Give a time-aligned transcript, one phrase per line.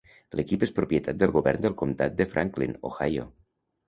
[0.37, 3.27] L'equip és propietat del govern del Comptat de Franklin, Ohio.